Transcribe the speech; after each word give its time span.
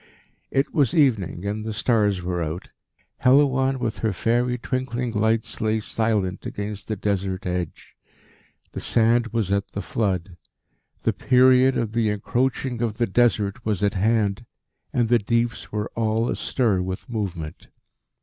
It 0.49 0.73
was 0.73 0.95
evening 0.95 1.45
and 1.45 1.63
the 1.63 1.73
stars 1.73 2.23
were 2.23 2.41
out. 2.41 2.69
Helouan, 3.19 3.77
with 3.77 3.99
her 3.99 4.11
fairy 4.11 4.57
twinkling 4.57 5.11
lights, 5.11 5.61
lay 5.61 5.79
silent 5.79 6.43
against 6.47 6.87
the 6.87 6.95
Desert 6.95 7.45
edge. 7.45 7.95
The 8.71 8.79
sand 8.79 9.27
was 9.27 9.51
at 9.51 9.73
the 9.73 9.81
flood. 9.83 10.37
The 11.03 11.13
period 11.13 11.77
of 11.77 11.91
the 11.91 12.09
Encroaching 12.09 12.81
of 12.81 12.95
the 12.97 13.05
Desert 13.05 13.63
was 13.63 13.83
at 13.83 13.93
hand, 13.93 14.47
and 14.91 15.07
the 15.07 15.19
deeps 15.19 15.71
were 15.71 15.91
all 15.93 16.29
astir 16.29 16.81
with 16.81 17.07
movement. 17.07 17.67